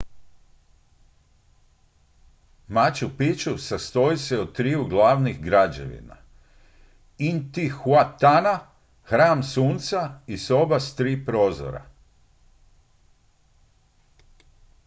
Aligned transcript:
machu 2.75 3.07
picchu 3.17 3.53
sastoji 3.67 4.17
se 4.25 4.39
od 4.43 4.53
triju 4.59 4.85
glavnih 4.93 5.39
građevina 5.47 6.17
intihuatana 7.29 8.55
hram 9.13 9.43
sunca 9.53 10.03
i 10.33 10.37
soba 10.47 10.79
s 10.87 10.95
tri 10.99 11.25
prozora 11.31 11.85